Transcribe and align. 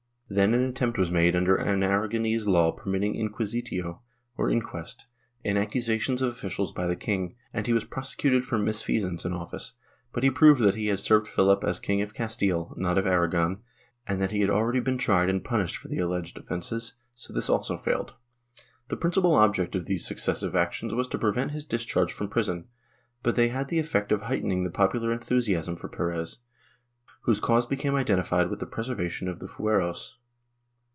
Then 0.33 0.53
an 0.53 0.63
attempt 0.63 0.97
was 0.97 1.11
made 1.11 1.35
under 1.35 1.57
an 1.57 1.81
Aragonese 1.83 2.47
law 2.47 2.71
permitting 2.71 3.15
inqui 3.15 3.39
sitio 3.45 3.99
or 4.37 4.49
inquest, 4.49 5.05
in 5.43 5.57
accusations 5.57 6.21
of 6.21 6.29
officials 6.31 6.71
by 6.71 6.87
the 6.87 6.95
king, 6.95 7.35
and 7.51 7.67
he 7.67 7.73
was 7.73 7.83
prosecuted 7.83 8.45
for 8.45 8.57
misfeasance 8.57 9.25
in 9.25 9.33
office, 9.33 9.73
but 10.13 10.23
he 10.23 10.31
proved 10.31 10.61
that 10.61 10.75
he 10.75 10.87
had 10.87 10.99
served 10.99 11.27
Philip 11.27 11.65
as 11.65 11.81
King 11.81 12.01
of 12.01 12.13
Castile, 12.13 12.73
not 12.77 12.97
of 12.97 13.05
Aragon, 13.05 13.61
and 14.07 14.21
that 14.21 14.31
he 14.31 14.39
had 14.39 14.49
already 14.49 14.79
been 14.79 14.97
tried 14.97 15.29
and 15.29 15.43
punished 15.43 15.75
for 15.75 15.89
the 15.89 15.99
alleged 15.99 16.37
offences, 16.37 16.93
so 17.13 17.33
this 17.33 17.49
also 17.49 17.75
failed. 17.77 18.13
The 18.87 18.95
principal 18.95 19.35
object 19.35 19.75
of 19.75 19.83
these 19.83 20.07
successive 20.07 20.55
actions 20.55 20.93
was 20.93 21.09
to 21.09 21.19
prevent 21.19 21.51
his 21.51 21.65
discharge 21.65 22.13
from 22.13 22.29
prison, 22.29 22.69
but 23.21 23.35
they 23.35 23.49
had 23.49 23.67
the 23.67 23.79
effect 23.79 24.13
of 24.13 24.21
heightening 24.21 24.63
the 24.63 24.69
popular 24.69 25.11
enthusiasm 25.11 25.75
for 25.75 25.89
Perez, 25.89 26.37
whose 27.23 27.41
cause 27.41 27.65
became 27.65 27.95
identified 27.95 28.49
with 28.49 28.59
the 28.61 28.65
preservation 28.65 29.27
of 29.27 29.39
the 29.39 29.47
fueros. 29.49 30.13